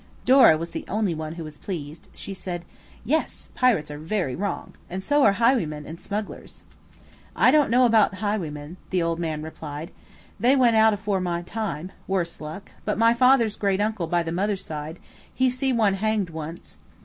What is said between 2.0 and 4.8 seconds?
She said– "Yes, pirates are very wrong.